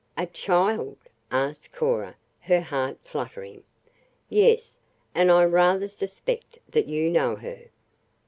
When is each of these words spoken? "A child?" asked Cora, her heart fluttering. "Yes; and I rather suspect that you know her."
"A 0.17 0.25
child?" 0.25 0.97
asked 1.29 1.73
Cora, 1.73 2.15
her 2.39 2.61
heart 2.61 2.97
fluttering. 3.03 3.63
"Yes; 4.29 4.79
and 5.13 5.29
I 5.29 5.43
rather 5.45 5.87
suspect 5.87 6.57
that 6.71 6.87
you 6.87 7.11
know 7.11 7.35
her." 7.35 7.69